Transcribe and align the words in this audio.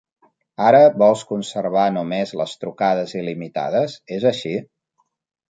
Ara 0.69 0.77
vols 1.01 1.21
conservar 1.33 1.83
només 1.97 2.33
les 2.41 2.57
trucades 2.65 3.15
il·limitades, 3.21 4.01
és 4.19 4.27
així? 4.33 4.57